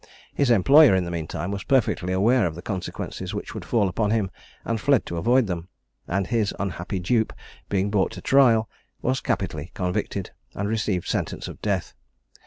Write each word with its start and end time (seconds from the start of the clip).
His 0.33 0.49
employer, 0.49 0.95
in 0.95 1.05
the 1.05 1.11
mean 1.11 1.27
time, 1.27 1.51
was 1.51 1.63
perfectly 1.63 2.11
aware 2.11 2.47
of 2.47 2.55
the 2.55 2.63
consequences 2.63 3.35
which 3.35 3.53
would 3.53 3.63
fall 3.63 3.87
upon 3.87 4.09
him, 4.09 4.31
and 4.65 4.81
fled 4.81 5.05
to 5.05 5.17
avoid 5.17 5.45
them; 5.45 5.67
and 6.07 6.25
his 6.25 6.55
unhappy 6.59 6.97
dupe 6.97 7.31
being 7.69 7.91
brought 7.91 8.09
to 8.13 8.21
trial, 8.21 8.67
was 9.03 9.21
capitally 9.21 9.69
convicted, 9.75 10.31
and 10.55 10.67
received 10.67 11.07
sentence 11.07 11.47
of 11.47 11.61
death. 11.61 11.93